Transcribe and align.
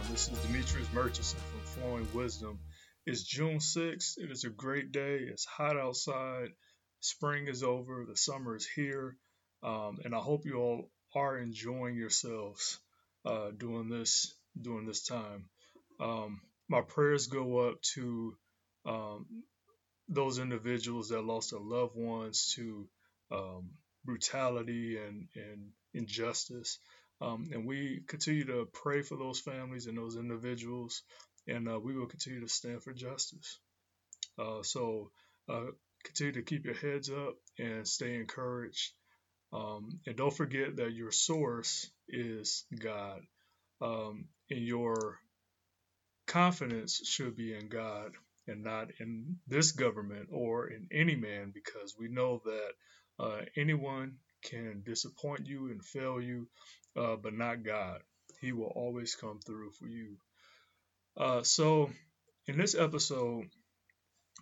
everyone. 0.00 0.12
This 0.12 0.28
is 0.28 0.38
Demetrius 0.38 0.92
Murchison 0.92 1.40
from 1.40 1.60
Flowing 1.82 2.08
Wisdom. 2.14 2.58
It's 3.06 3.22
June 3.22 3.58
6th. 3.58 4.18
It 4.18 4.30
is 4.30 4.44
a 4.44 4.50
great 4.50 4.92
day. 4.92 5.18
It's 5.18 5.44
hot 5.44 5.76
outside. 5.76 6.48
Spring 7.00 7.48
is 7.48 7.62
over. 7.62 8.04
The 8.08 8.16
summer 8.16 8.56
is 8.56 8.66
here. 8.66 9.16
Um, 9.62 9.98
and 10.04 10.14
I 10.14 10.18
hope 10.18 10.46
you 10.46 10.56
all 10.56 10.90
are 11.14 11.38
enjoying 11.38 11.96
yourselves 11.96 12.78
uh, 13.26 13.50
during 13.56 13.88
this 13.88 14.34
during 14.60 14.86
this 14.86 15.04
time. 15.04 15.46
Um, 16.00 16.40
my 16.68 16.80
prayers 16.80 17.26
go 17.26 17.68
up 17.68 17.82
to 17.94 18.36
um, 18.86 19.26
those 20.08 20.38
individuals 20.38 21.08
that 21.08 21.24
lost 21.24 21.50
their 21.50 21.60
loved 21.60 21.96
ones 21.96 22.54
to 22.56 22.88
um, 23.30 23.70
brutality 24.04 24.98
and, 24.98 25.28
and 25.34 25.70
injustice. 25.92 26.78
Um, 27.20 27.50
and 27.52 27.66
we 27.66 28.02
continue 28.06 28.46
to 28.46 28.68
pray 28.72 29.02
for 29.02 29.16
those 29.16 29.40
families 29.40 29.86
and 29.86 29.96
those 29.96 30.16
individuals, 30.16 31.02
and 31.46 31.68
uh, 31.68 31.78
we 31.78 31.94
will 31.94 32.06
continue 32.06 32.40
to 32.40 32.48
stand 32.48 32.82
for 32.82 32.92
justice. 32.92 33.58
Uh, 34.38 34.62
so 34.62 35.10
uh, 35.48 35.66
continue 36.04 36.32
to 36.32 36.42
keep 36.42 36.64
your 36.64 36.74
heads 36.74 37.10
up 37.10 37.34
and 37.58 37.86
stay 37.86 38.14
encouraged. 38.14 38.92
Um, 39.52 40.00
and 40.06 40.16
don't 40.16 40.36
forget 40.36 40.76
that 40.76 40.92
your 40.92 41.10
source 41.10 41.90
is 42.08 42.64
God. 42.78 43.20
Um, 43.82 44.26
and 44.50 44.60
your 44.60 45.18
confidence 46.26 47.00
should 47.04 47.36
be 47.36 47.54
in 47.54 47.68
God 47.68 48.12
and 48.46 48.62
not 48.62 48.88
in 49.00 49.36
this 49.46 49.72
government 49.72 50.28
or 50.32 50.68
in 50.68 50.86
any 50.92 51.16
man, 51.16 51.52
because 51.52 51.94
we 51.98 52.08
know 52.08 52.40
that 52.44 53.24
uh, 53.24 53.40
anyone 53.56 54.16
can 54.42 54.82
disappoint 54.84 55.46
you 55.46 55.68
and 55.70 55.84
fail 55.84 56.20
you, 56.20 56.48
uh, 56.96 57.16
but 57.16 57.34
not 57.34 57.62
God. 57.62 58.00
He 58.40 58.52
will 58.52 58.72
always 58.74 59.14
come 59.14 59.40
through 59.40 59.70
for 59.72 59.86
you. 59.86 60.16
Uh, 61.16 61.42
so, 61.42 61.90
in 62.46 62.56
this 62.56 62.74
episode, 62.74 63.48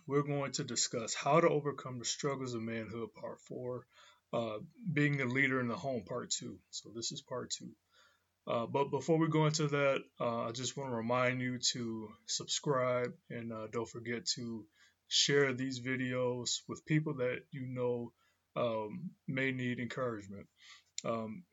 we're 0.07 0.23
going 0.23 0.51
to 0.53 0.63
discuss 0.63 1.13
how 1.13 1.39
to 1.39 1.49
overcome 1.49 1.99
the 1.99 2.05
struggles 2.05 2.53
of 2.53 2.61
manhood, 2.61 3.09
part 3.13 3.39
four, 3.41 3.85
uh, 4.31 4.59
being 4.91 5.17
the 5.17 5.25
leader 5.25 5.59
in 5.59 5.67
the 5.67 5.75
home, 5.75 6.03
part 6.03 6.29
two. 6.29 6.57
So, 6.69 6.91
this 6.95 7.11
is 7.11 7.21
part 7.21 7.51
two. 7.51 7.71
Uh, 8.47 8.65
but 8.65 8.89
before 8.89 9.17
we 9.17 9.27
go 9.27 9.45
into 9.45 9.67
that, 9.67 9.99
uh, 10.19 10.47
I 10.47 10.51
just 10.51 10.75
want 10.75 10.89
to 10.89 10.95
remind 10.95 11.39
you 11.39 11.59
to 11.73 12.09
subscribe 12.25 13.13
and 13.29 13.53
uh, 13.53 13.67
don't 13.71 13.87
forget 13.87 14.25
to 14.35 14.65
share 15.07 15.53
these 15.53 15.79
videos 15.79 16.61
with 16.67 16.85
people 16.85 17.15
that 17.15 17.41
you 17.51 17.67
know 17.67 18.11
um, 18.55 19.11
may 19.27 19.51
need 19.51 19.79
encouragement. 19.79 20.47
Um, 21.05 21.43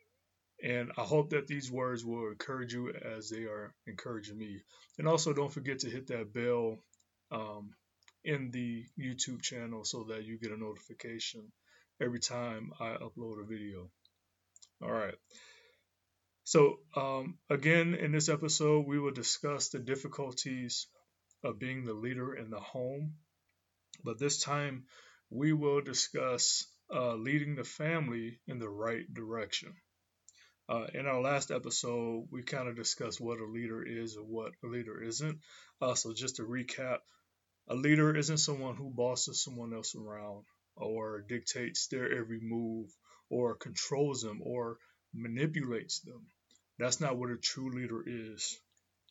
and 0.63 0.91
I 0.97 1.03
hope 1.03 1.31
that 1.31 1.47
these 1.47 1.71
words 1.71 2.05
will 2.05 2.29
encourage 2.29 2.73
you 2.73 2.91
as 2.91 3.29
they 3.29 3.43
are 3.43 3.75
encouraging 3.87 4.39
me. 4.39 4.63
And 4.99 5.07
also, 5.07 5.33
don't 5.33 5.53
forget 5.53 5.81
to 5.81 5.91
hit 5.91 6.07
that 6.09 6.33
bell 6.33 6.79
um, 7.31 7.71
in 8.25 8.51
the 8.51 8.85
YouTube 8.99 9.43
channel 9.43 9.85
so 9.85 10.05
that 10.05 10.25
you 10.25 10.39
get 10.39 10.53
a 10.53 10.57
notification 10.57 11.53
every 12.01 12.21
time 12.21 12.73
I 12.81 12.97
upload 12.97 13.41
a 13.41 13.47
video. 13.47 13.91
All 14.83 14.91
right. 14.91 15.15
So, 16.45 16.79
um, 16.95 17.39
again, 17.51 17.95
in 17.95 18.13
this 18.13 18.29
episode, 18.29 18.87
we 18.87 18.99
will 18.99 19.13
discuss 19.13 19.69
the 19.69 19.79
difficulties 19.79 20.87
of 21.45 21.59
being 21.59 21.85
the 21.85 21.93
leader 21.93 22.35
in 22.35 22.51
the 22.51 22.61
home. 22.61 23.15
But 24.05 24.19
this 24.19 24.41
time, 24.41 24.85
we 25.31 25.53
will 25.53 25.81
discuss 25.81 26.67
uh, 26.95 27.15
leading 27.15 27.55
the 27.55 27.65
family 27.65 28.41
in 28.47 28.59
the 28.59 28.69
right 28.69 29.13
direction. 29.13 29.75
Uh, 30.69 30.87
in 30.95 31.07
our 31.07 31.21
last 31.21 31.51
episode, 31.51 32.27
we 32.31 32.43
kind 32.43 32.69
of 32.69 32.77
discussed 32.77 33.21
what 33.21 33.39
a 33.39 33.45
leader 33.45 33.83
is 33.83 34.17
and 34.17 34.29
what 34.29 34.53
a 34.65 34.67
leader 34.67 35.01
isn't. 35.03 35.39
Uh, 35.81 35.95
so, 35.95 36.13
just 36.13 36.37
to 36.37 36.43
recap, 36.43 36.99
a 37.69 37.75
leader 37.75 38.17
isn't 38.17 38.39
someone 38.39 38.77
who 38.77 38.91
bosses 38.91 39.43
someone 39.43 39.73
else 39.73 39.95
around 39.95 40.45
or 40.77 41.21
dictates 41.23 41.87
their 41.87 42.13
every 42.13 42.41
move 42.41 42.91
or 43.31 43.55
controls 43.57 44.23
them 44.23 44.41
or 44.43 44.79
manipulates 45.15 46.01
them. 46.01 46.27
That's 46.79 47.01
not 47.01 47.17
what 47.17 47.31
a 47.31 47.37
true 47.37 47.71
leader 47.71 48.03
is. 48.07 48.61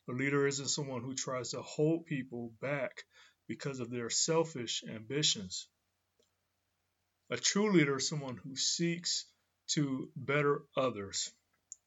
A 0.07 0.11
leader 0.11 0.45
isn't 0.47 0.67
someone 0.67 1.01
who 1.01 1.15
tries 1.15 1.51
to 1.51 1.61
hold 1.61 2.05
people 2.05 2.53
back 2.61 3.03
because 3.47 3.79
of 3.79 3.89
their 3.89 4.09
selfish 4.09 4.83
ambitions. 4.87 5.67
A 7.29 7.37
true 7.37 7.71
leader 7.71 7.97
is 7.97 8.07
someone 8.07 8.37
who 8.37 8.55
seeks 8.55 9.25
to 9.69 10.11
better 10.15 10.61
others 10.77 11.31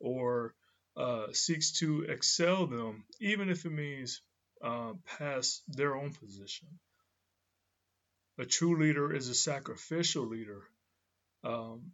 or 0.01 0.55
uh, 0.97 1.33
seeks 1.33 1.73
to 1.73 2.03
excel 2.03 2.67
them, 2.67 3.05
even 3.21 3.49
if 3.49 3.65
it 3.65 3.71
means 3.71 4.21
uh, 4.63 4.95
past 5.19 5.63
their 5.69 5.95
own 5.95 6.13
position. 6.13 6.67
A 8.39 8.47
true 8.47 8.81
leader 8.81 9.15
is 9.15 9.29
a 9.29 9.35
sacrificial 9.35 10.27
leader. 10.27 10.63
Um, 11.45 11.93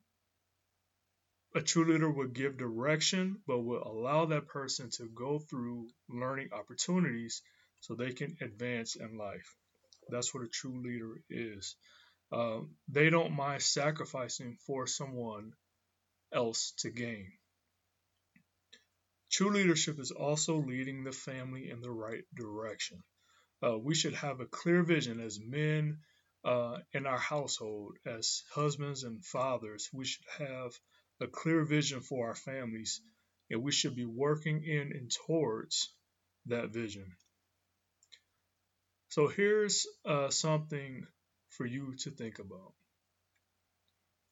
a 1.54 1.60
true 1.60 1.84
leader 1.92 2.10
will 2.10 2.28
give 2.28 2.56
direction, 2.56 3.42
but 3.46 3.60
will 3.60 3.82
allow 3.86 4.26
that 4.26 4.48
person 4.48 4.90
to 4.92 5.08
go 5.08 5.38
through 5.38 5.88
learning 6.08 6.50
opportunities 6.52 7.42
so 7.80 7.94
they 7.94 8.12
can 8.12 8.36
advance 8.40 8.96
in 8.96 9.16
life. 9.18 9.54
That's 10.08 10.34
what 10.34 10.44
a 10.44 10.48
true 10.48 10.82
leader 10.82 11.20
is. 11.28 11.76
Um, 12.34 12.70
they 12.88 13.10
don't 13.10 13.36
mind 13.36 13.62
sacrificing 13.62 14.58
for 14.66 14.88
someone 14.88 15.52
else 16.32 16.72
to 16.78 16.90
gain. 16.90 17.30
True 19.30 19.50
leadership 19.50 20.00
is 20.00 20.10
also 20.10 20.56
leading 20.56 21.04
the 21.04 21.12
family 21.12 21.70
in 21.70 21.80
the 21.80 21.92
right 21.92 22.24
direction. 22.34 23.04
Uh, 23.64 23.78
we 23.78 23.94
should 23.94 24.14
have 24.14 24.40
a 24.40 24.46
clear 24.46 24.82
vision 24.82 25.20
as 25.20 25.38
men 25.38 25.98
uh, 26.44 26.78
in 26.92 27.06
our 27.06 27.18
household, 27.18 27.98
as 28.04 28.42
husbands 28.52 29.04
and 29.04 29.24
fathers. 29.24 29.88
We 29.92 30.04
should 30.04 30.26
have 30.38 30.72
a 31.20 31.28
clear 31.28 31.64
vision 31.64 32.00
for 32.00 32.28
our 32.28 32.34
families, 32.34 33.00
and 33.48 33.62
we 33.62 33.70
should 33.70 33.94
be 33.94 34.06
working 34.06 34.64
in 34.64 34.90
and 34.92 35.10
towards 35.26 35.88
that 36.46 36.72
vision. 36.72 37.16
So 39.10 39.28
here's 39.28 39.86
uh, 40.04 40.30
something 40.30 41.06
for 41.56 41.66
you 41.66 41.94
to 41.98 42.10
think 42.10 42.38
about. 42.38 42.72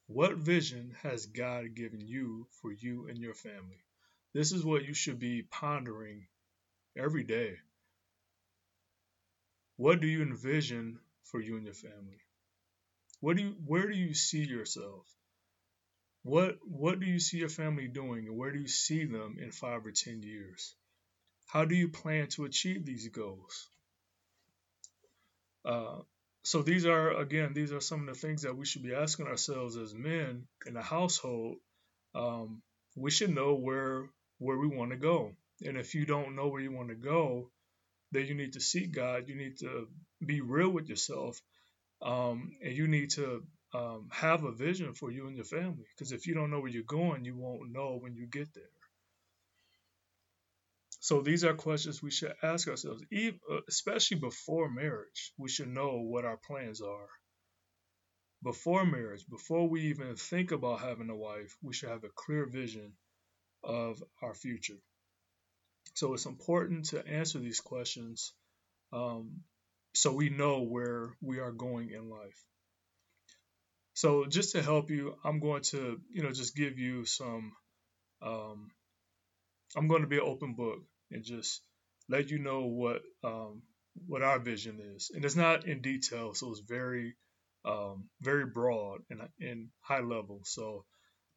What 0.07 0.37
vision 0.37 0.95
has 1.01 1.25
God 1.25 1.75
given 1.75 2.01
you 2.01 2.47
for 2.61 2.71
you 2.71 3.07
and 3.07 3.17
your 3.17 3.33
family? 3.33 3.83
This 4.33 4.51
is 4.51 4.65
what 4.65 4.85
you 4.85 4.93
should 4.93 5.19
be 5.19 5.43
pondering 5.43 6.27
every 6.97 7.23
day. 7.23 7.55
What 9.77 10.01
do 10.01 10.07
you 10.07 10.21
envision 10.21 10.99
for 11.23 11.39
you 11.39 11.55
and 11.55 11.65
your 11.65 11.73
family? 11.73 12.19
What 13.21 13.37
do 13.37 13.43
you, 13.43 13.55
where 13.65 13.87
do 13.87 13.95
you 13.95 14.13
see 14.13 14.43
yourself? 14.43 15.07
What 16.23 16.57
what 16.63 16.99
do 16.99 17.05
you 17.05 17.19
see 17.19 17.37
your 17.37 17.49
family 17.49 17.87
doing 17.87 18.27
and 18.27 18.37
where 18.37 18.51
do 18.51 18.59
you 18.59 18.67
see 18.67 19.05
them 19.05 19.37
in 19.41 19.51
5 19.51 19.85
or 19.85 19.91
10 19.91 20.23
years? 20.23 20.75
How 21.47 21.65
do 21.65 21.75
you 21.75 21.89
plan 21.89 22.27
to 22.29 22.45
achieve 22.45 22.85
these 22.85 23.07
goals? 23.09 23.67
Uh, 25.65 25.99
so 26.43 26.61
these 26.61 26.85
are 26.85 27.11
again 27.19 27.53
these 27.53 27.73
are 27.73 27.81
some 27.81 28.01
of 28.01 28.07
the 28.07 28.19
things 28.19 28.43
that 28.43 28.55
we 28.57 28.65
should 28.65 28.83
be 28.83 28.93
asking 28.93 29.27
ourselves 29.27 29.77
as 29.77 29.93
men 29.95 30.47
in 30.65 30.77
a 30.77 30.81
household. 30.83 31.57
Um, 32.15 32.61
we 32.95 33.11
should 33.11 33.33
know 33.33 33.55
where 33.55 34.05
where 34.39 34.57
we 34.57 34.67
want 34.67 34.91
to 34.91 34.97
go. 34.97 35.33
And 35.65 35.77
if 35.77 35.95
you 35.95 36.05
don't 36.05 36.35
know 36.35 36.47
where 36.49 36.61
you 36.61 36.71
want 36.71 36.89
to 36.89 36.95
go 36.95 37.49
then 38.11 38.27
you 38.27 38.35
need 38.35 38.53
to 38.53 38.61
seek 38.61 38.93
god. 38.93 39.27
You 39.27 39.35
need 39.35 39.57
to 39.59 39.87
be 40.25 40.41
real 40.41 40.69
with 40.69 40.89
yourself 40.89 41.41
um, 42.01 42.53
and 42.63 42.75
you 42.75 42.87
need 42.87 43.11
to 43.11 43.43
um, 43.73 44.09
have 44.11 44.43
a 44.43 44.51
vision 44.51 44.93
for 44.93 45.11
you 45.11 45.27
and 45.27 45.35
your 45.35 45.45
family. 45.45 45.85
Because 45.95 46.11
if 46.11 46.27
you 46.27 46.35
don't 46.35 46.51
know 46.51 46.61
where 46.61 46.71
you're 46.71 46.83
going 46.83 47.25
you 47.25 47.35
won't 47.35 47.71
know 47.71 47.97
when 48.01 48.15
you 48.15 48.27
get 48.27 48.53
there 48.53 48.63
so 51.03 51.21
these 51.21 51.43
are 51.43 51.53
questions 51.53 52.01
we 52.01 52.11
should 52.11 52.31
ask 52.41 52.65
ourselves, 52.69 53.03
uh, 53.13 53.57
especially 53.67 54.19
before 54.19 54.71
marriage. 54.71 55.33
We 55.37 55.49
should 55.49 55.67
know 55.67 55.97
what 55.97 56.23
our 56.23 56.37
plans 56.37 56.79
are. 56.79 57.09
Before 58.41 58.85
marriage, 58.85 59.27
before 59.29 59.67
we 59.67 59.87
even 59.87 60.15
think 60.15 60.53
about 60.53 60.79
having 60.79 61.09
a 61.09 61.15
wife, 61.15 61.57
we 61.61 61.73
should 61.73 61.89
have 61.89 62.05
a 62.05 62.15
clear 62.15 62.45
vision 62.45 62.93
of 63.65 64.01
our 64.21 64.33
future. 64.33 64.79
So 65.93 66.13
it's 66.13 66.25
important 66.25 66.85
to 66.91 67.05
answer 67.05 67.37
these 67.37 67.59
questions 67.59 68.31
um, 68.93 69.41
so 69.93 70.13
we 70.13 70.29
know 70.29 70.61
where 70.61 71.09
we 71.19 71.39
are 71.39 71.51
going 71.51 71.89
in 71.89 72.09
life. 72.09 72.45
So 73.93 74.25
just 74.25 74.53
to 74.53 74.61
help 74.61 74.89
you, 74.89 75.17
I'm 75.25 75.41
going 75.41 75.63
to, 75.63 75.99
you 76.13 76.23
know, 76.23 76.31
just 76.31 76.55
give 76.55 76.79
you 76.79 77.03
some. 77.03 77.51
Um, 78.21 78.71
I'm 79.75 79.89
going 79.89 80.03
to 80.03 80.07
be 80.07 80.17
an 80.17 80.23
open 80.23 80.53
book 80.53 80.79
and 81.11 81.23
just 81.23 81.61
let 82.09 82.29
you 82.29 82.39
know 82.39 82.65
what 82.65 83.01
um, 83.23 83.61
what 84.07 84.21
our 84.21 84.39
vision 84.39 84.79
is. 84.95 85.11
And 85.13 85.23
it's 85.23 85.35
not 85.35 85.65
in 85.65 85.81
detail, 85.81 86.33
so 86.33 86.51
it's 86.51 86.61
very 86.61 87.15
um, 87.65 88.09
very 88.21 88.45
broad 88.45 89.01
and 89.09 89.21
in 89.39 89.69
high 89.81 90.01
level. 90.01 90.41
So, 90.43 90.85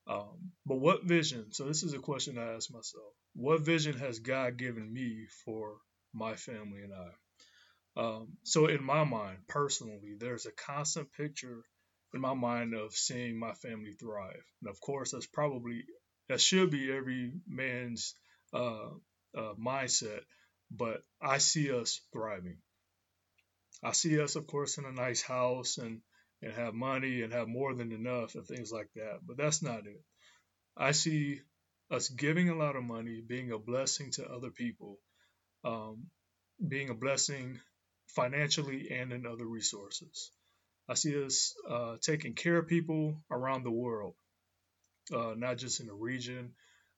um, 0.08 0.52
but 0.64 0.76
what 0.76 1.04
vision? 1.04 1.52
So 1.52 1.64
this 1.64 1.82
is 1.82 1.92
a 1.94 1.98
question 1.98 2.38
I 2.38 2.54
ask 2.54 2.70
myself. 2.72 3.12
what 3.34 3.60
vision 3.60 3.96
has 3.98 4.18
God 4.18 4.56
given 4.56 4.92
me 4.92 5.26
for 5.44 5.76
my 6.12 6.34
family 6.34 6.82
and 6.82 6.92
I? 6.92 7.08
Um, 7.96 8.36
so, 8.42 8.66
in 8.66 8.82
my 8.84 9.04
mind, 9.04 9.38
personally, 9.48 10.16
there's 10.19 10.46
a 10.46 10.52
constant 10.52 11.12
picture 11.12 11.64
in 12.12 12.20
my 12.20 12.34
mind 12.34 12.74
of 12.74 12.92
seeing 12.94 13.38
my 13.38 13.52
family 13.54 13.92
thrive. 13.92 14.44
And 14.60 14.70
of 14.70 14.80
course, 14.80 15.12
that's 15.12 15.26
probably, 15.26 15.84
that 16.28 16.40
should 16.40 16.70
be 16.70 16.92
every 16.92 17.32
man's 17.48 18.14
uh, 18.52 18.90
uh, 19.36 19.54
mindset, 19.54 20.20
but 20.70 21.02
I 21.20 21.38
see 21.38 21.70
us 21.72 22.00
thriving. 22.12 22.58
I 23.82 23.92
see 23.92 24.20
us, 24.20 24.36
of 24.36 24.46
course, 24.46 24.78
in 24.78 24.84
a 24.84 24.92
nice 24.92 25.22
house 25.22 25.78
and, 25.78 26.00
and 26.42 26.52
have 26.52 26.74
money 26.74 27.22
and 27.22 27.32
have 27.32 27.48
more 27.48 27.74
than 27.74 27.92
enough 27.92 28.34
and 28.34 28.46
things 28.46 28.72
like 28.72 28.88
that, 28.94 29.20
but 29.26 29.36
that's 29.36 29.62
not 29.62 29.86
it. 29.86 30.02
I 30.76 30.92
see 30.92 31.40
us 31.90 32.08
giving 32.08 32.48
a 32.48 32.56
lot 32.56 32.76
of 32.76 32.82
money, 32.82 33.22
being 33.26 33.52
a 33.52 33.58
blessing 33.58 34.10
to 34.12 34.26
other 34.26 34.50
people, 34.50 34.98
um, 35.64 36.06
being 36.66 36.90
a 36.90 36.94
blessing 36.94 37.60
financially 38.08 38.90
and 38.90 39.12
in 39.12 39.26
other 39.26 39.46
resources. 39.46 40.30
I 40.88 40.94
see 40.94 41.22
us 41.24 41.54
uh, 41.68 41.96
taking 42.00 42.34
care 42.34 42.56
of 42.58 42.68
people 42.68 43.22
around 43.30 43.64
the 43.64 43.70
world, 43.70 44.14
uh, 45.14 45.34
not 45.36 45.58
just 45.58 45.80
in 45.80 45.86
the 45.86 45.94
region, 45.94 46.54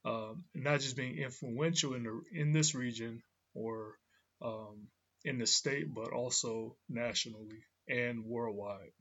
um, 0.09 0.45
not 0.55 0.81
just 0.81 0.97
being 0.97 1.19
influential 1.19 1.95
in 1.95 2.05
the 2.05 2.21
in 2.33 2.53
this 2.53 2.75
region 2.75 3.23
or 3.55 3.95
um, 4.43 4.89
in 5.25 5.39
the 5.39 5.47
state, 5.47 5.93
but 5.93 6.13
also 6.13 6.77
nationally 6.89 7.59
and 7.89 8.25
worldwide. 8.25 8.93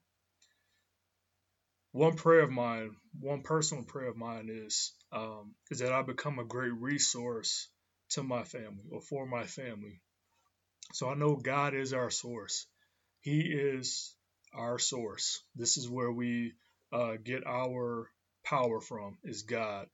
One 1.93 2.15
prayer 2.15 2.41
of 2.41 2.51
mine, 2.51 2.91
one 3.19 3.41
personal 3.41 3.83
prayer 3.83 4.09
of 4.09 4.17
mine 4.17 4.49
is 4.51 4.93
um, 5.13 5.55
is 5.71 5.79
that 5.79 5.93
I 5.93 6.01
become 6.01 6.39
a 6.39 6.45
great 6.45 6.73
resource 6.73 7.69
to 8.09 8.23
my 8.23 8.43
family 8.43 8.83
or 8.91 9.01
for 9.01 9.25
my 9.25 9.45
family. 9.45 10.01
So 10.93 11.09
I 11.09 11.15
know 11.15 11.35
God 11.35 11.73
is 11.73 11.93
our 11.93 12.09
source. 12.09 12.65
He 13.21 13.41
is 13.41 14.13
our 14.53 14.79
source. 14.79 15.41
This 15.55 15.77
is 15.77 15.89
where 15.89 16.11
we 16.11 16.53
uh, 16.91 17.15
get 17.23 17.45
our 17.45 18.09
power 18.45 18.79
from 18.81 19.17
is 19.23 19.43
God. 19.43 19.87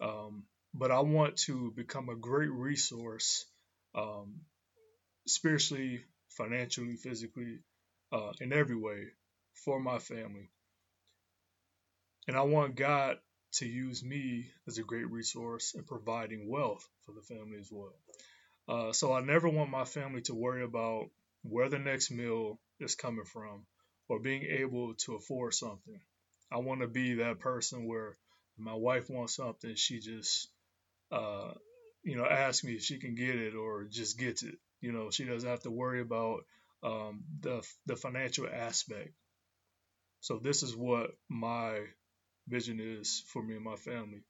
Um, 0.00 0.44
but 0.74 0.90
I 0.90 1.00
want 1.00 1.36
to 1.38 1.72
become 1.76 2.08
a 2.08 2.16
great 2.16 2.50
resource, 2.50 3.44
um, 3.94 4.40
spiritually, 5.26 6.04
financially, 6.30 6.96
physically, 6.96 7.58
uh, 8.10 8.32
in 8.40 8.52
every 8.52 8.76
way 8.76 9.08
for 9.64 9.80
my 9.80 9.98
family. 9.98 10.50
And 12.28 12.36
I 12.36 12.42
want 12.42 12.76
God 12.76 13.18
to 13.54 13.66
use 13.66 14.02
me 14.02 14.46
as 14.66 14.78
a 14.78 14.82
great 14.82 15.10
resource 15.10 15.74
in 15.74 15.84
providing 15.84 16.48
wealth 16.48 16.88
for 17.04 17.12
the 17.12 17.20
family 17.20 17.58
as 17.58 17.68
well. 17.70 17.94
Uh, 18.68 18.92
so 18.92 19.12
I 19.12 19.20
never 19.20 19.48
want 19.48 19.70
my 19.70 19.84
family 19.84 20.22
to 20.22 20.34
worry 20.34 20.64
about 20.64 21.10
where 21.42 21.68
the 21.68 21.78
next 21.78 22.10
meal 22.10 22.58
is 22.80 22.94
coming 22.94 23.24
from 23.24 23.66
or 24.08 24.20
being 24.20 24.44
able 24.44 24.94
to 24.94 25.16
afford 25.16 25.54
something. 25.54 26.00
I 26.50 26.58
want 26.58 26.80
to 26.80 26.86
be 26.86 27.14
that 27.14 27.40
person 27.40 27.86
where 27.86 28.16
my 28.56 28.74
wife 28.74 29.10
wants 29.10 29.36
something, 29.36 29.74
she 29.74 29.98
just, 29.98 30.48
uh, 31.12 31.52
you 32.02 32.16
know, 32.16 32.26
asks 32.26 32.64
me 32.64 32.72
if 32.72 32.82
she 32.82 32.98
can 32.98 33.14
get 33.14 33.36
it 33.36 33.54
or 33.54 33.84
just 33.84 34.18
gets 34.18 34.42
it. 34.42 34.56
You 34.80 34.92
know, 34.92 35.10
she 35.10 35.24
doesn't 35.24 35.48
have 35.48 35.62
to 35.62 35.70
worry 35.70 36.00
about 36.00 36.40
um, 36.82 37.24
the 37.40 37.62
the 37.86 37.96
financial 37.96 38.48
aspect. 38.52 39.12
So 40.20 40.38
this 40.38 40.62
is 40.62 40.76
what 40.76 41.10
my 41.28 41.84
vision 42.48 42.80
is 42.80 43.24
for 43.28 43.42
me 43.42 43.56
and 43.56 43.64
my 43.64 43.76
family. 43.76 44.22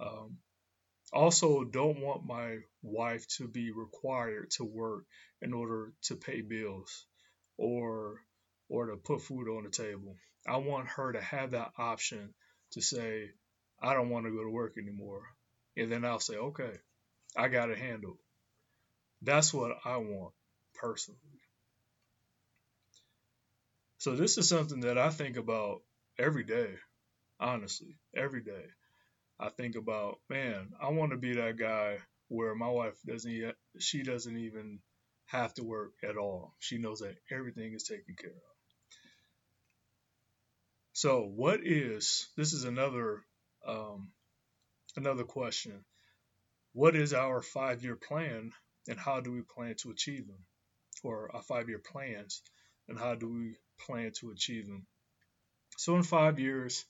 Um, 0.00 0.38
also, 1.12 1.64
don't 1.64 2.00
want 2.00 2.26
my 2.26 2.58
wife 2.82 3.26
to 3.36 3.48
be 3.48 3.70
required 3.70 4.50
to 4.52 4.64
work 4.64 5.04
in 5.42 5.52
order 5.52 5.92
to 6.04 6.16
pay 6.16 6.40
bills 6.40 7.06
or 7.56 8.20
or 8.68 8.86
to 8.86 8.96
put 8.96 9.22
food 9.22 9.48
on 9.48 9.64
the 9.64 9.70
table. 9.70 10.16
I 10.46 10.56
want 10.58 10.88
her 10.88 11.12
to 11.12 11.20
have 11.20 11.52
that 11.52 11.72
option 11.78 12.34
to 12.72 12.80
say, 12.80 13.30
I 13.80 13.94
don't 13.94 14.10
want 14.10 14.26
to 14.26 14.32
go 14.32 14.42
to 14.42 14.50
work 14.50 14.74
anymore. 14.78 15.22
And 15.76 15.90
then 15.90 16.04
I'll 16.04 16.20
say, 16.20 16.36
okay, 16.36 16.72
I 17.36 17.48
got 17.48 17.70
it 17.70 17.78
handled. 17.78 18.18
That's 19.22 19.52
what 19.52 19.76
I 19.84 19.96
want 19.96 20.34
personally. 20.74 21.18
So 23.98 24.14
this 24.14 24.38
is 24.38 24.48
something 24.48 24.80
that 24.80 24.98
I 24.98 25.10
think 25.10 25.36
about 25.36 25.80
every 26.18 26.44
day, 26.44 26.74
honestly, 27.40 27.96
every 28.14 28.42
day. 28.42 28.66
I 29.40 29.48
think 29.48 29.76
about, 29.76 30.18
man, 30.28 30.72
I 30.80 30.90
want 30.90 31.12
to 31.12 31.16
be 31.16 31.34
that 31.34 31.56
guy 31.56 31.98
where 32.28 32.54
my 32.54 32.68
wife 32.68 32.96
doesn't, 33.06 33.30
yet, 33.30 33.56
she 33.78 34.02
doesn't 34.02 34.36
even 34.36 34.80
have 35.26 35.54
to 35.54 35.64
work 35.64 35.92
at 36.08 36.16
all. 36.16 36.54
She 36.60 36.78
knows 36.78 37.00
that 37.00 37.16
everything 37.30 37.72
is 37.72 37.84
taken 37.84 38.14
care 38.14 38.30
of. 38.30 38.54
So, 40.92 41.22
what 41.22 41.60
is 41.64 42.28
this? 42.36 42.52
Is 42.52 42.64
another 42.64 43.24
um, 43.66 44.12
another 44.96 45.24
question. 45.24 45.84
What 46.72 46.96
is 46.96 47.14
our 47.14 47.42
five-year 47.42 47.96
plan, 47.96 48.52
and 48.88 48.98
how 48.98 49.20
do 49.20 49.32
we 49.32 49.42
plan 49.42 49.74
to 49.78 49.90
achieve 49.90 50.26
them? 50.26 50.44
Or 51.02 51.30
our 51.34 51.42
five-year 51.42 51.80
plans, 51.80 52.42
and 52.88 52.98
how 52.98 53.14
do 53.14 53.28
we 53.28 53.56
plan 53.86 54.12
to 54.20 54.30
achieve 54.30 54.66
them? 54.66 54.86
So, 55.76 55.96
in 55.96 56.02
five 56.02 56.38
years, 56.38 56.84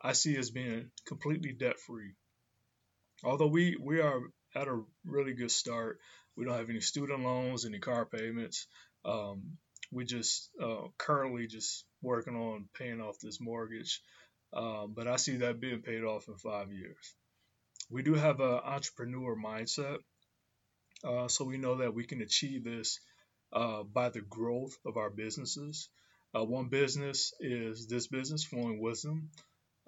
I 0.00 0.12
see 0.12 0.38
us 0.38 0.50
being 0.50 0.90
completely 1.06 1.52
debt-free. 1.52 2.14
Although 3.24 3.48
we 3.48 3.76
we 3.80 4.00
are 4.00 4.20
at 4.54 4.68
a 4.68 4.82
really 5.04 5.34
good 5.34 5.50
start, 5.50 5.98
we 6.36 6.44
don't 6.44 6.58
have 6.58 6.70
any 6.70 6.80
student 6.80 7.22
loans, 7.22 7.64
any 7.64 7.78
car 7.78 8.04
payments. 8.06 8.66
Um, 9.04 9.58
we 9.90 10.04
just 10.04 10.50
uh, 10.62 10.88
currently 10.98 11.46
just 11.46 11.84
working 12.02 12.36
on 12.36 12.68
paying 12.74 13.00
off 13.00 13.18
this 13.20 13.40
mortgage, 13.40 14.02
um, 14.52 14.92
but 14.94 15.06
I 15.06 15.16
see 15.16 15.38
that 15.38 15.60
being 15.60 15.82
paid 15.82 16.04
off 16.04 16.28
in 16.28 16.36
five 16.36 16.72
years. 16.72 17.14
We 17.90 18.02
do 18.02 18.14
have 18.14 18.40
an 18.40 18.60
entrepreneur 18.64 19.36
mindset, 19.36 19.98
uh, 21.04 21.28
so 21.28 21.44
we 21.44 21.58
know 21.58 21.76
that 21.76 21.94
we 21.94 22.04
can 22.04 22.22
achieve 22.22 22.64
this 22.64 23.00
uh, 23.52 23.82
by 23.84 24.10
the 24.10 24.22
growth 24.22 24.76
of 24.86 24.96
our 24.96 25.10
businesses. 25.10 25.88
Uh, 26.36 26.44
one 26.44 26.68
business 26.68 27.32
is 27.40 27.86
this 27.88 28.08
business, 28.08 28.44
Flowing 28.44 28.80
Wisdom. 28.80 29.30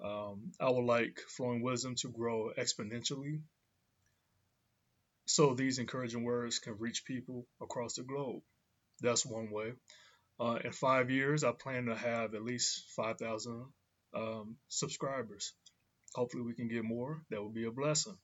Um, 0.03 0.51
I 0.59 0.69
would 0.69 0.85
like 0.85 1.19
Flowing 1.37 1.61
Wisdom 1.61 1.95
to 1.97 2.09
grow 2.09 2.51
exponentially 2.57 3.41
so 5.27 5.53
these 5.53 5.79
encouraging 5.79 6.23
words 6.23 6.59
can 6.59 6.77
reach 6.79 7.05
people 7.05 7.47
across 7.61 7.95
the 7.95 8.03
globe. 8.03 8.41
That's 9.01 9.25
one 9.25 9.51
way. 9.51 9.73
Uh, 10.39 10.59
in 10.63 10.71
five 10.71 11.11
years, 11.11 11.43
I 11.43 11.51
plan 11.51 11.85
to 11.85 11.95
have 11.95 12.35
at 12.35 12.43
least 12.43 12.85
5,000 12.95 13.65
um, 14.15 14.57
subscribers. 14.69 15.53
Hopefully, 16.15 16.43
we 16.43 16.53
can 16.53 16.67
get 16.67 16.83
more. 16.83 17.21
That 17.29 17.43
would 17.43 17.53
be 17.53 17.65
a 17.65 17.71
blessing. 17.71 18.17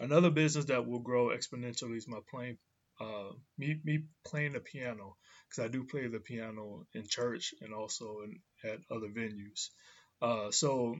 Another 0.00 0.30
business 0.30 0.66
that 0.66 0.86
will 0.86 1.00
grow 1.00 1.28
exponentially 1.28 1.96
is 1.96 2.08
my 2.08 2.20
playing, 2.30 2.56
uh, 3.00 3.32
me, 3.58 3.78
me 3.84 4.04
playing 4.24 4.52
the 4.52 4.60
piano, 4.60 5.16
because 5.48 5.64
I 5.64 5.68
do 5.68 5.84
play 5.84 6.06
the 6.06 6.20
piano 6.20 6.86
in 6.94 7.06
church 7.06 7.52
and 7.60 7.74
also 7.74 8.22
in, 8.24 8.40
at 8.64 8.78
other 8.90 9.08
venues. 9.08 9.68
Uh, 10.22 10.50
so 10.50 10.96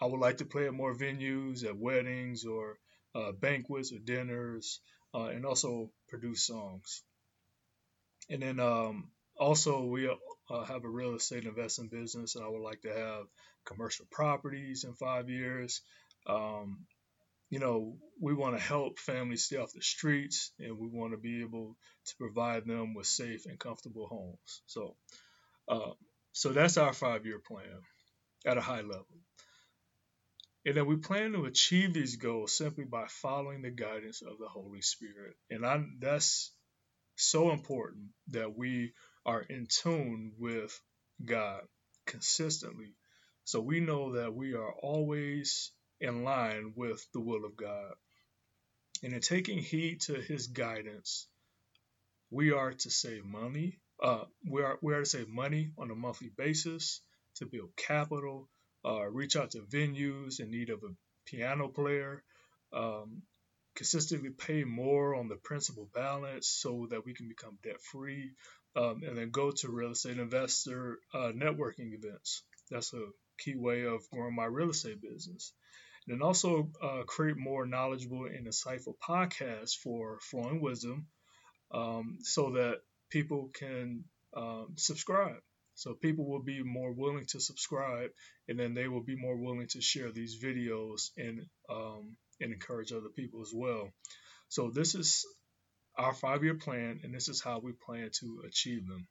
I 0.00 0.06
would 0.06 0.20
like 0.20 0.38
to 0.38 0.44
play 0.44 0.66
at 0.66 0.74
more 0.74 0.94
venues, 0.94 1.64
at 1.64 1.76
weddings 1.76 2.44
or 2.44 2.78
uh, 3.14 3.32
banquets 3.32 3.92
or 3.92 3.98
dinners, 3.98 4.80
uh, 5.14 5.26
and 5.26 5.44
also 5.44 5.90
produce 6.08 6.46
songs. 6.46 7.02
And 8.28 8.42
then 8.42 8.60
um, 8.60 9.08
also 9.36 9.84
we 9.84 10.08
uh, 10.50 10.64
have 10.64 10.84
a 10.84 10.88
real 10.88 11.14
estate 11.14 11.44
investing 11.44 11.88
business, 11.88 12.34
and 12.34 12.44
I 12.44 12.48
would 12.48 12.62
like 12.62 12.82
to 12.82 12.92
have 12.92 13.26
commercial 13.64 14.06
properties 14.10 14.84
in 14.84 14.94
five 14.94 15.28
years. 15.28 15.82
Um, 16.26 16.86
you 17.50 17.58
know, 17.58 17.96
we 18.20 18.34
want 18.34 18.56
to 18.56 18.62
help 18.62 18.98
families 18.98 19.44
stay 19.44 19.56
off 19.56 19.72
the 19.72 19.82
streets, 19.82 20.52
and 20.58 20.78
we 20.78 20.88
want 20.88 21.12
to 21.12 21.18
be 21.18 21.42
able 21.42 21.76
to 22.06 22.16
provide 22.16 22.66
them 22.66 22.94
with 22.94 23.06
safe 23.06 23.46
and 23.46 23.58
comfortable 23.58 24.06
homes. 24.06 24.62
So, 24.66 24.96
uh, 25.68 25.92
so 26.32 26.50
that's 26.50 26.76
our 26.76 26.92
five-year 26.92 27.40
plan 27.46 27.80
at 28.44 28.58
a 28.58 28.60
high 28.60 28.82
level. 28.82 29.06
And 30.64 30.76
then 30.76 30.86
we 30.86 30.96
plan 30.96 31.32
to 31.32 31.44
achieve 31.44 31.92
these 31.92 32.16
goals 32.16 32.52
simply 32.52 32.84
by 32.84 33.06
following 33.08 33.62
the 33.62 33.70
guidance 33.70 34.20
of 34.22 34.38
the 34.38 34.48
Holy 34.48 34.82
Spirit. 34.82 35.34
And 35.48 35.64
I, 35.64 35.84
that's 36.00 36.52
so 37.14 37.52
important 37.52 38.08
that 38.28 38.58
we 38.58 38.92
are 39.26 39.42
in 39.42 39.66
tune 39.68 40.32
with 40.38 40.80
God 41.22 41.62
consistently. 42.06 42.94
So 43.44 43.60
we 43.60 43.80
know 43.80 44.12
that 44.12 44.34
we 44.34 44.54
are 44.54 44.72
always 44.72 45.72
in 46.00 46.24
line 46.24 46.72
with 46.76 47.04
the 47.12 47.20
will 47.20 47.44
of 47.44 47.56
God. 47.56 47.92
And 49.02 49.12
in 49.12 49.20
taking 49.20 49.58
heed 49.58 50.00
to 50.02 50.14
his 50.14 50.46
guidance, 50.46 51.26
we 52.30 52.52
are 52.52 52.72
to 52.72 52.90
save 52.90 53.24
money. 53.24 53.78
Uh, 54.02 54.24
we 54.48 54.62
are 54.62 54.78
we 54.82 54.94
are 54.94 55.00
to 55.00 55.06
save 55.06 55.28
money 55.28 55.70
on 55.78 55.90
a 55.90 55.94
monthly 55.94 56.30
basis 56.36 57.00
to 57.36 57.46
build 57.46 57.70
capital, 57.76 58.48
uh, 58.84 59.06
reach 59.08 59.36
out 59.36 59.50
to 59.52 59.58
venues 59.60 60.40
in 60.40 60.50
need 60.50 60.70
of 60.70 60.82
a 60.82 60.94
piano 61.26 61.68
player, 61.68 62.22
um, 62.72 63.22
consistently 63.76 64.30
pay 64.30 64.64
more 64.64 65.14
on 65.14 65.28
the 65.28 65.36
principal 65.36 65.88
balance 65.94 66.48
so 66.48 66.88
that 66.90 67.04
we 67.04 67.14
can 67.14 67.28
become 67.28 67.58
debt 67.62 67.80
free, 67.80 68.32
um, 68.74 69.02
and 69.06 69.16
then 69.16 69.30
go 69.30 69.50
to 69.50 69.70
real 69.70 69.92
estate 69.92 70.18
investor 70.18 70.98
uh, 71.14 71.32
networking 71.34 71.92
events. 71.92 72.42
That's 72.70 72.92
a 72.94 73.06
key 73.38 73.54
way 73.54 73.84
of 73.84 74.08
growing 74.10 74.34
my 74.34 74.46
real 74.46 74.70
estate 74.70 75.00
business. 75.00 75.52
And 76.06 76.14
then 76.14 76.26
also 76.26 76.70
uh, 76.82 77.02
create 77.06 77.36
more 77.36 77.66
knowledgeable 77.66 78.26
and 78.26 78.46
insightful 78.46 78.94
podcasts 79.06 79.76
for 79.76 80.18
flowing 80.20 80.60
wisdom 80.60 81.06
um, 81.72 82.18
so 82.22 82.52
that 82.52 82.80
people 83.10 83.50
can 83.54 84.04
um, 84.36 84.74
subscribe. 84.76 85.40
So 85.74 85.92
people 85.94 86.26
will 86.26 86.42
be 86.42 86.62
more 86.62 86.92
willing 86.92 87.26
to 87.26 87.40
subscribe, 87.40 88.10
and 88.48 88.58
then 88.58 88.72
they 88.72 88.88
will 88.88 89.02
be 89.02 89.16
more 89.16 89.36
willing 89.36 89.66
to 89.68 89.82
share 89.82 90.10
these 90.10 90.42
videos 90.42 91.10
and 91.18 91.44
um, 91.68 92.16
and 92.40 92.52
encourage 92.52 92.92
other 92.92 93.08
people 93.14 93.42
as 93.42 93.52
well. 93.54 93.90
So 94.48 94.70
this 94.70 94.94
is 94.94 95.24
our 95.96 96.14
five-year 96.14 96.54
plan, 96.54 97.00
and 97.02 97.14
this 97.14 97.28
is 97.28 97.42
how 97.42 97.58
we 97.58 97.72
plan 97.72 98.10
to 98.20 98.42
achieve 98.46 98.86
them. 98.86 99.06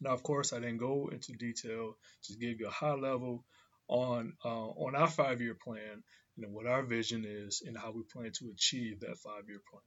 Now, 0.00 0.10
of 0.10 0.22
course, 0.22 0.52
I 0.52 0.60
didn't 0.60 0.78
go 0.78 1.08
into 1.12 1.32
detail, 1.32 1.96
just 2.24 2.40
give 2.40 2.60
you 2.60 2.66
a 2.66 2.70
high 2.70 2.94
level 2.94 3.44
on 3.88 4.34
uh, 4.44 4.48
on 4.48 4.94
our 4.94 5.08
five-year 5.08 5.56
plan, 5.62 6.02
know, 6.36 6.48
what 6.48 6.66
our 6.66 6.82
vision 6.82 7.24
is, 7.26 7.62
and 7.64 7.78
how 7.78 7.92
we 7.92 8.02
plan 8.02 8.32
to 8.32 8.50
achieve 8.52 9.00
that 9.00 9.16
five-year 9.18 9.60
plan. 9.70 9.82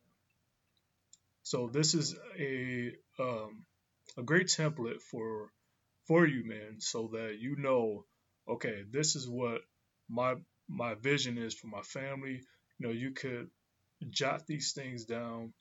So 1.44 1.70
this 1.72 1.94
is 1.94 2.16
a 2.40 2.92
um, 3.20 3.66
a 4.18 4.24
great 4.24 4.48
template 4.48 5.02
for 5.02 5.52
for 6.08 6.26
you, 6.26 6.48
man, 6.48 6.80
so 6.80 7.10
that 7.14 7.38
you 7.40 7.56
know, 7.58 8.06
okay, 8.48 8.84
this 8.90 9.16
is 9.16 9.28
what 9.28 9.62
my 10.10 10.36
my 10.70 10.94
vision 10.94 11.38
is 11.38 11.54
for 11.54 11.68
my 11.68 11.82
family. 11.82 12.42
You 12.78 12.88
know, 12.88 12.94
you 12.94 13.12
could 13.12 13.50
jot 14.10 14.46
these 14.48 14.74
things 14.74 15.06
down, 15.06 15.54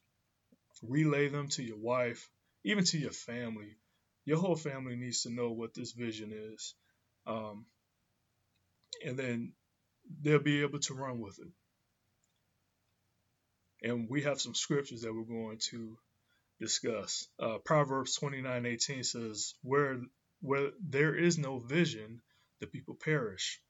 relay 0.82 1.28
them 1.28 1.48
to 1.48 1.62
your 1.62 1.78
wife, 1.78 2.28
even 2.64 2.84
to 2.84 2.98
your 2.98 3.12
family. 3.12 3.76
Your 4.24 4.38
whole 4.38 4.56
family 4.56 4.96
needs 4.96 5.22
to 5.22 5.30
know 5.30 5.50
what 5.50 5.74
this 5.74 5.92
vision 5.92 6.32
is, 6.32 6.74
um, 7.26 7.64
and 9.04 9.18
then 9.18 9.52
they'll 10.20 10.38
be 10.38 10.62
able 10.62 10.80
to 10.80 10.94
run 10.94 11.18
with 11.18 11.38
it. 11.38 11.48
And 13.88 14.08
we 14.10 14.22
have 14.22 14.40
some 14.40 14.54
scriptures 14.54 15.02
that 15.02 15.14
we're 15.14 15.22
going 15.22 15.58
to 15.70 15.96
discuss. 16.60 17.28
Uh, 17.38 17.58
Proverbs 17.64 18.18
29:18 18.18 19.04
says, 19.04 19.54
"Where 19.62 20.00
where 20.40 20.70
there 20.80 21.14
is 21.14 21.38
no 21.38 21.58
vision, 21.58 22.22
the 22.60 22.66
people 22.66 22.94
perish. 22.94 23.60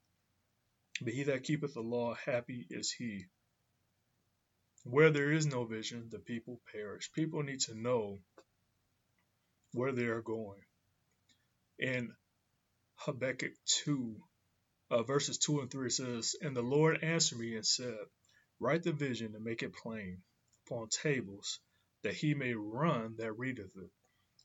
But 1.01 1.13
he 1.13 1.25
that 1.25 1.45
keepeth 1.45 1.75
the 1.75 1.81
law, 1.81 2.15
happy 2.15 2.67
is 2.71 2.91
he. 2.91 3.27
Where 4.85 5.11
there 5.11 5.31
is 5.31 5.47
no 5.47 5.65
vision, 5.65 6.09
the 6.11 6.19
people 6.19 6.61
perish. 6.73 7.13
People 7.13 7.43
need 7.43 7.61
to 7.61 7.75
know 7.75 8.19
where 9.73 9.93
they 9.93 10.07
are 10.07 10.23
going. 10.23 10.65
In 11.79 12.17
Habakkuk 12.97 13.53
2, 13.85 14.21
uh, 14.91 15.03
verses 15.03 15.39
2 15.39 15.61
and 15.61 15.71
3 15.71 15.87
it 15.87 15.91
says, 15.91 16.35
And 16.41 16.57
the 16.57 16.63
Lord 16.63 17.05
answered 17.05 17.39
me 17.39 17.55
and 17.55 17.67
said, 17.67 17.99
Write 18.59 18.83
the 18.83 18.93
vision 18.93 19.35
and 19.35 19.45
make 19.45 19.63
it 19.63 19.75
plain 19.75 20.23
upon 20.67 20.89
tables, 20.89 21.61
that 22.03 22.15
he 22.15 22.35
may 22.35 22.55
run 22.55 23.17
that 23.19 23.39
readeth 23.39 23.77
it. 23.77 23.91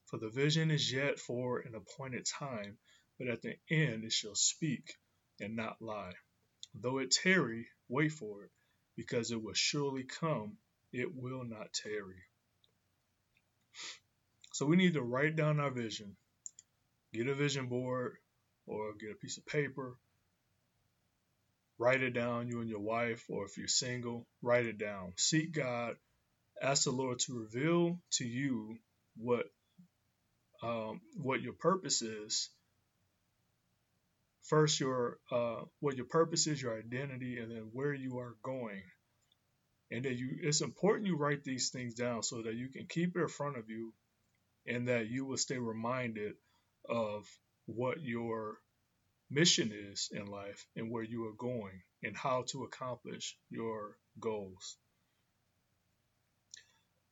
For 0.06 0.20
the 0.20 0.30
vision 0.30 0.70
is 0.70 0.92
yet 0.92 1.20
for 1.20 1.60
an 1.60 1.74
appointed 1.74 2.26
time, 2.26 2.78
but 3.18 3.28
at 3.28 3.42
the 3.42 3.56
end 3.72 4.04
it 4.04 4.12
shall 4.12 4.36
speak 4.36 4.94
and 5.40 5.56
not 5.56 5.82
lie. 5.82 6.14
Though 6.75 6.98
it 7.00 7.12
tarry, 7.12 7.68
wait 7.88 8.12
for 8.12 8.44
it, 8.44 8.51
because 8.96 9.32
it 9.32 9.42
will 9.42 9.53
surely 9.53 10.03
come, 10.03 10.58
it 10.92 11.15
will 11.15 11.44
not 11.44 11.74
tarry. 11.74 12.24
So 14.53 14.65
we 14.65 14.75
need 14.75 14.94
to 14.94 15.01
write 15.01 15.36
down 15.36 15.60
our 15.60 15.72
vision, 15.72 16.15
get 17.12 17.27
a 17.27 17.36
vision 17.36 17.68
board 17.68 18.18
or 18.68 18.94
get 18.94 19.12
a 19.12 19.15
piece 19.15 19.38
of 19.38 19.46
paper, 19.46 19.96
write 21.77 22.03
it 22.03 22.13
down, 22.13 22.48
you 22.48 22.62
and 22.62 22.70
your 22.70 22.80
wife, 22.80 23.25
or 23.30 23.46
if 23.46 23.58
you're 23.58 23.68
single, 23.68 24.27
write 24.42 24.65
it 24.65 24.77
down. 24.77 25.13
Seek 25.18 25.53
God, 25.53 25.96
ask 26.62 26.84
the 26.84 26.92
Lord 26.92 27.20
to 27.20 27.39
reveal 27.39 28.00
to 28.12 28.25
you 28.25 28.77
what 29.18 29.46
um, 30.62 31.01
what 31.18 31.42
your 31.42 31.53
purpose 31.53 32.01
is. 32.01 32.50
First, 34.44 34.80
your 34.80 35.20
uh, 35.32 35.62
what 35.80 35.96
your 35.96 36.06
purpose 36.06 36.48
is, 36.48 36.62
your 36.62 36.78
identity, 36.78 37.40
and 37.40 37.52
then 37.52 37.70
where 37.72 37.94
you 37.94 38.20
are 38.20 38.36
going. 38.44 38.84
And 39.92 40.04
then 40.04 40.18
you, 40.18 40.38
it's 40.42 40.62
important 40.62 41.08
you 41.08 41.18
write 41.18 41.44
these 41.44 41.70
things 41.70 41.94
down 41.94 42.24
so 42.24 42.42
that 42.42 42.56
you 42.56 42.70
can 42.70 42.88
keep 42.88 43.16
it 43.16 43.22
in 43.22 43.28
front 43.28 43.58
of 43.58 43.70
you, 43.70 43.94
and 44.68 44.88
that 44.88 45.08
you 45.08 45.26
will 45.26 45.38
stay 45.38 45.58
reminded 45.58 46.34
of 46.90 47.28
what 47.66 48.02
your 48.02 48.58
mission 49.30 49.72
is 49.74 50.10
in 50.12 50.26
life 50.26 50.66
and 50.76 50.92
where 50.92 51.04
you 51.04 51.26
are 51.28 51.34
going 51.38 51.82
and 52.04 52.16
how 52.16 52.44
to 52.48 52.64
accomplish 52.64 53.38
your 53.50 53.98
goals. 54.20 54.78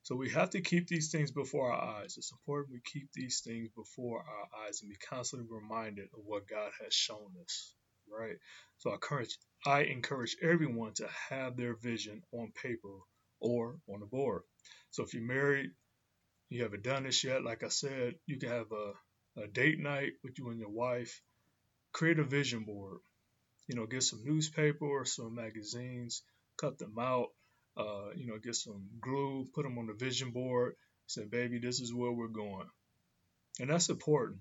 So 0.04 0.16
we 0.16 0.30
have 0.30 0.50
to 0.50 0.60
keep 0.60 0.88
these 0.88 1.10
things 1.12 1.30
before 1.30 1.72
our 1.72 2.00
eyes. 2.00 2.16
It's 2.16 2.32
important 2.32 2.72
we 2.72 2.80
keep 2.84 3.08
these 3.12 3.40
things 3.40 3.68
before 3.76 4.18
our 4.18 4.66
eyes 4.66 4.80
and 4.82 4.90
be 4.90 4.96
constantly 4.96 5.46
reminded 5.48 6.06
of 6.12 6.24
what 6.24 6.48
God 6.48 6.72
has 6.82 6.92
shown 6.92 7.30
us. 7.44 7.74
Right? 8.10 8.36
So 8.78 8.90
I 8.90 8.94
encourage 8.94 9.38
I 9.64 9.80
encourage 9.82 10.36
everyone 10.42 10.94
to 10.94 11.08
have 11.30 11.56
their 11.56 11.76
vision 11.76 12.22
on 12.32 12.52
paper 12.60 12.98
or 13.40 13.76
on 13.88 14.02
a 14.02 14.06
board. 14.06 14.42
So 14.90 15.04
if 15.04 15.14
you're 15.14 15.22
married, 15.22 15.70
you 16.48 16.64
haven't 16.64 16.82
done 16.82 17.04
this 17.04 17.22
yet, 17.22 17.44
like 17.44 17.62
I 17.62 17.68
said, 17.68 18.16
you 18.26 18.38
can 18.38 18.50
have 18.50 18.72
a, 18.72 19.40
a 19.40 19.46
date 19.46 19.78
night 19.78 20.12
with 20.22 20.38
you 20.38 20.50
and 20.50 20.58
your 20.58 20.68
wife. 20.68 21.22
Create 21.92 22.18
a 22.18 22.24
vision 22.24 22.64
board. 22.64 22.98
You 23.68 23.76
know, 23.76 23.86
get 23.86 24.02
some 24.02 24.24
newspaper 24.24 24.84
or 24.84 25.04
some 25.04 25.34
magazines, 25.36 26.22
cut 26.58 26.78
them 26.78 26.96
out, 26.98 27.28
uh, 27.76 28.10
you 28.16 28.26
know, 28.26 28.38
get 28.38 28.54
some 28.54 28.84
glue, 29.00 29.46
put 29.54 29.64
them 29.64 29.78
on 29.78 29.86
the 29.86 29.94
vision 29.94 30.30
board, 30.30 30.74
say, 31.06 31.24
baby, 31.24 31.58
this 31.58 31.80
is 31.80 31.94
where 31.94 32.12
we're 32.12 32.28
going. 32.28 32.66
And 33.60 33.70
that's 33.70 33.88
important. 33.88 34.40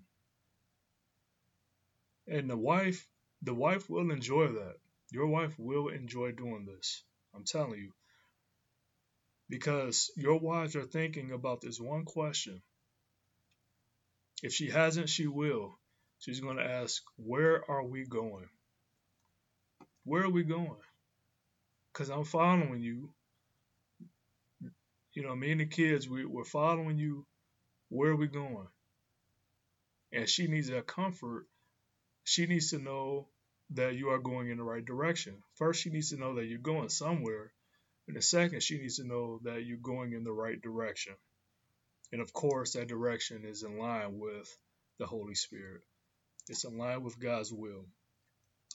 And 2.27 2.49
the 2.49 2.57
wife, 2.57 3.07
the 3.41 3.53
wife 3.53 3.89
will 3.89 4.11
enjoy 4.11 4.47
that. 4.47 4.75
Your 5.11 5.27
wife 5.27 5.53
will 5.57 5.89
enjoy 5.89 6.31
doing 6.31 6.65
this. 6.65 7.03
I'm 7.35 7.43
telling 7.43 7.79
you. 7.79 7.91
Because 9.49 10.11
your 10.15 10.39
wives 10.39 10.75
are 10.75 10.85
thinking 10.85 11.31
about 11.31 11.59
this 11.61 11.79
one 11.79 12.05
question. 12.05 12.61
If 14.41 14.53
she 14.53 14.69
hasn't, 14.69 15.09
she 15.09 15.27
will. 15.27 15.77
She's 16.19 16.39
going 16.39 16.57
to 16.57 16.63
ask, 16.63 17.01
Where 17.17 17.69
are 17.69 17.83
we 17.83 18.05
going? 18.05 18.47
Where 20.03 20.23
are 20.23 20.29
we 20.29 20.43
going? 20.43 20.77
Because 21.91 22.09
I'm 22.09 22.23
following 22.23 22.81
you 22.81 23.09
you 25.13 25.23
know, 25.23 25.35
me 25.35 25.51
and 25.51 25.61
the 25.61 25.65
kids, 25.65 26.07
we, 26.07 26.25
we're 26.25 26.43
following 26.43 26.97
you. 26.97 27.25
Where 27.89 28.11
are 28.11 28.15
we 28.15 28.27
going? 28.27 28.67
And 30.13 30.27
she 30.27 30.47
needs 30.47 30.69
that 30.69 30.87
comfort. 30.87 31.47
She 32.23 32.45
needs 32.45 32.71
to 32.71 32.79
know 32.79 33.27
that 33.71 33.95
you 33.95 34.09
are 34.09 34.19
going 34.19 34.49
in 34.49 34.57
the 34.57 34.63
right 34.63 34.83
direction. 34.83 35.35
First, 35.55 35.81
she 35.81 35.89
needs 35.89 36.09
to 36.09 36.17
know 36.17 36.35
that 36.35 36.45
you're 36.45 36.59
going 36.59 36.89
somewhere. 36.89 37.51
And 38.07 38.15
the 38.15 38.21
second, 38.21 38.63
she 38.63 38.77
needs 38.77 38.97
to 38.97 39.07
know 39.07 39.39
that 39.43 39.65
you're 39.65 39.77
going 39.77 40.13
in 40.13 40.23
the 40.23 40.31
right 40.31 40.61
direction. 40.61 41.13
And 42.11 42.21
of 42.21 42.33
course, 42.33 42.73
that 42.73 42.87
direction 42.87 43.43
is 43.45 43.63
in 43.63 43.77
line 43.77 44.19
with 44.19 44.57
the 44.99 45.05
Holy 45.05 45.35
Spirit. 45.35 45.81
It's 46.49 46.65
in 46.65 46.77
line 46.77 47.03
with 47.03 47.19
God's 47.19 47.53
will. 47.53 47.85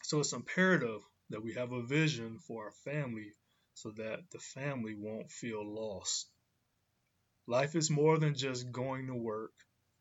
So 0.03 0.21
it's 0.21 0.33
imperative 0.33 1.01
that 1.31 1.43
we 1.43 1.55
have 1.55 1.73
a 1.73 1.83
vision 1.83 2.39
for 2.39 2.65
our 2.65 2.73
family 2.85 3.33
so 3.77 3.91
that 3.91 4.21
the 4.33 4.39
family 4.39 4.95
won't 4.99 5.31
feel 5.31 5.63
lost. 5.63 6.31
Life 7.47 7.77
is 7.77 7.91
more 7.91 8.19
than 8.19 8.35
just 8.35 8.73
going 8.73 9.09
to 9.09 9.15
work, 9.15 9.53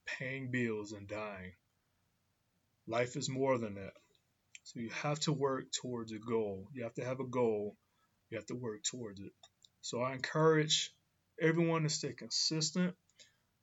paying 0.05 0.49
bills, 0.49 0.93
and 0.93 1.09
dying. 1.09 1.51
Life 2.87 3.17
is 3.17 3.29
more 3.29 3.57
than 3.57 3.75
that. 3.75 3.91
So 4.63 4.79
you 4.79 4.89
have 5.01 5.19
to 5.21 5.33
work 5.33 5.65
towards 5.73 6.13
a 6.13 6.19
goal. 6.19 6.69
You 6.73 6.83
have 6.83 6.93
to 6.93 7.03
have 7.03 7.19
a 7.19 7.27
goal. 7.27 7.75
You 8.29 8.37
have 8.37 8.47
to 8.47 8.55
work 8.55 8.81
towards 8.83 9.19
it. 9.19 9.33
So 9.81 10.01
I 10.01 10.13
encourage 10.13 10.93
everyone 11.39 11.83
to 11.83 11.89
stay 11.89 12.13
consistent 12.13 12.95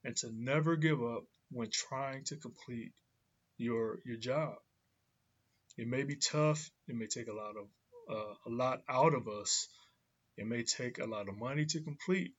and 0.04 0.14
to 0.18 0.30
never 0.30 0.76
give 0.76 1.02
up 1.02 1.24
when 1.50 1.70
trying 1.72 2.24
to 2.24 2.36
complete 2.36 2.92
your 3.56 4.00
your 4.04 4.18
job. 4.18 4.56
It 5.78 5.88
may 5.88 6.02
be 6.02 6.16
tough. 6.16 6.70
It 6.86 6.96
may 6.96 7.06
take 7.06 7.28
a 7.28 7.32
lot 7.32 7.54
of 7.56 7.66
uh, 8.10 8.34
a 8.46 8.50
lot 8.50 8.82
out 8.88 9.14
of 9.14 9.26
us, 9.26 9.68
it 10.36 10.46
may 10.46 10.62
take 10.62 10.98
a 10.98 11.06
lot 11.06 11.28
of 11.28 11.36
money 11.36 11.66
to 11.66 11.80
complete, 11.80 12.32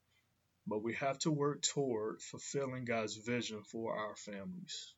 but 0.66 0.84
we 0.84 0.94
have 0.96 1.20
to 1.20 1.32
work 1.32 1.62
toward 1.62 2.22
fulfilling 2.22 2.86
God's 2.86 3.16
vision 3.18 3.62
for 3.64 3.96
our 3.96 4.16
families. 4.16 4.94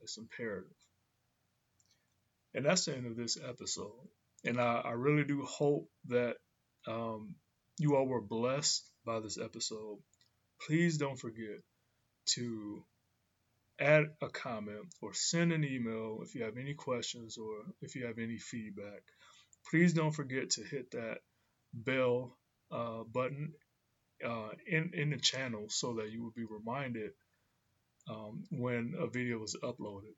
It's 0.00 0.18
imperative. 0.18 0.70
And 2.54 2.64
that's 2.64 2.84
the 2.84 2.96
end 2.96 3.06
of 3.06 3.16
this 3.16 3.38
episode. 3.42 4.08
And 4.44 4.60
I, 4.60 4.82
I 4.84 4.90
really 4.92 5.24
do 5.24 5.42
hope 5.44 5.88
that 6.08 6.36
um, 6.86 7.34
you 7.78 7.96
all 7.96 8.06
were 8.06 8.20
blessed 8.20 8.88
by 9.04 9.20
this 9.20 9.38
episode, 9.38 9.98
please 10.66 10.98
don't 10.98 11.18
forget 11.18 11.60
to 12.26 12.82
add 13.78 14.04
a 14.22 14.28
comment 14.28 14.86
or 15.02 15.12
send 15.12 15.52
an 15.52 15.64
email 15.64 16.20
if 16.22 16.34
you 16.34 16.44
have 16.44 16.56
any 16.56 16.74
questions 16.74 17.36
or 17.36 17.64
if 17.82 17.94
you 17.94 18.06
have 18.06 18.18
any 18.18 18.38
feedback. 18.38 19.02
Please 19.70 19.92
don't 19.92 20.12
forget 20.12 20.50
to 20.50 20.64
hit 20.64 20.90
that 20.92 21.18
bell 21.84 22.36
uh, 22.70 23.04
button 23.04 23.52
uh, 24.24 24.48
in, 24.66 24.90
in 24.94 25.10
the 25.10 25.18
channel 25.18 25.66
so 25.68 25.94
that 25.94 26.10
you 26.10 26.22
will 26.22 26.32
be 26.34 26.44
reminded 26.48 27.10
um, 28.08 28.44
when 28.50 28.94
a 28.98 29.06
video 29.06 29.42
is 29.44 29.56
uploaded. 29.62 30.14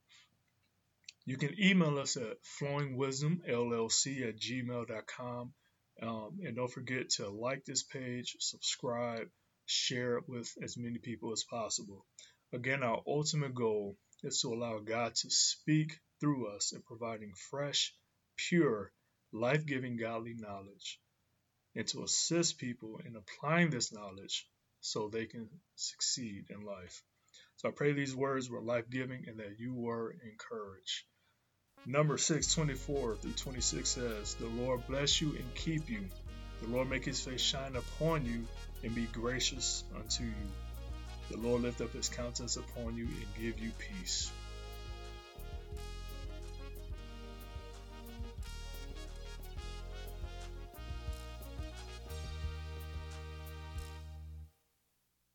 You 1.24 1.36
can 1.36 1.54
email 1.60 1.98
us 1.98 2.16
at 2.16 2.38
flowingwisdomllc 2.60 4.28
at 4.28 4.38
gmail.com. 4.38 5.52
Um, 6.00 6.38
and 6.44 6.56
don't 6.56 6.72
forget 6.72 7.10
to 7.16 7.28
like 7.28 7.64
this 7.64 7.82
page, 7.82 8.36
subscribe, 8.38 9.28
share 9.66 10.18
it 10.18 10.24
with 10.28 10.48
as 10.62 10.78
many 10.78 10.98
people 10.98 11.32
as 11.32 11.44
possible. 11.44 12.06
Again, 12.52 12.82
our 12.82 13.02
ultimate 13.06 13.54
goal 13.54 13.96
is 14.22 14.40
to 14.40 14.54
allow 14.54 14.78
God 14.78 15.14
to 15.16 15.30
speak 15.30 15.98
through 16.20 16.48
us 16.54 16.72
in 16.72 16.82
providing 16.82 17.32
fresh, 17.50 17.94
pure, 18.36 18.92
life 19.32 19.66
giving 19.66 19.96
godly 19.96 20.34
knowledge, 20.34 21.00
and 21.78 21.86
to 21.86 22.02
assist 22.02 22.58
people 22.58 23.00
in 23.06 23.14
applying 23.14 23.70
this 23.70 23.92
knowledge 23.92 24.48
so 24.80 25.08
they 25.08 25.26
can 25.26 25.48
succeed 25.76 26.46
in 26.50 26.66
life. 26.66 27.04
So 27.56 27.68
I 27.68 27.70
pray 27.70 27.92
these 27.92 28.16
words 28.16 28.50
were 28.50 28.60
life 28.60 28.90
giving 28.90 29.28
and 29.28 29.38
that 29.38 29.60
you 29.60 29.72
were 29.72 30.10
encouraged. 30.10 31.04
Number 31.86 32.18
6, 32.18 32.52
24 32.52 33.16
through 33.16 33.32
26 33.32 33.88
says, 33.88 34.34
The 34.34 34.46
Lord 34.46 34.88
bless 34.88 35.20
you 35.20 35.30
and 35.30 35.54
keep 35.54 35.88
you. 35.88 36.08
The 36.62 36.68
Lord 36.68 36.90
make 36.90 37.04
his 37.04 37.20
face 37.20 37.40
shine 37.40 37.76
upon 37.76 38.26
you 38.26 38.44
and 38.82 38.92
be 38.92 39.06
gracious 39.12 39.84
unto 39.94 40.24
you. 40.24 40.34
The 41.30 41.36
Lord 41.36 41.62
lift 41.62 41.80
up 41.80 41.92
his 41.92 42.08
countenance 42.08 42.56
upon 42.56 42.96
you 42.96 43.04
and 43.04 43.26
give 43.40 43.60
you 43.60 43.70
peace. 43.78 44.32